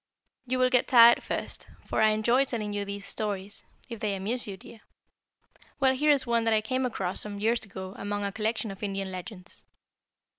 "You 0.47 0.57
will 0.57 0.71
get 0.71 0.87
tired 0.87 1.21
first, 1.21 1.67
for 1.85 2.01
I 2.01 2.09
enjoy 2.09 2.45
telling 2.45 2.73
you 2.73 2.85
these 2.85 3.05
stories, 3.05 3.63
if 3.87 3.99
they 3.99 4.15
amuse 4.15 4.47
you, 4.47 4.57
dear. 4.57 4.81
Well, 5.79 5.93
here 5.93 6.09
is 6.09 6.25
one 6.25 6.43
that 6.45 6.55
I 6.55 6.61
came 6.61 6.87
across 6.87 7.21
some 7.21 7.39
years 7.39 7.63
ago 7.63 7.93
among 7.95 8.23
a 8.23 8.31
collection 8.31 8.71
of 8.71 8.81
Indian 8.81 9.11
legends. 9.11 9.63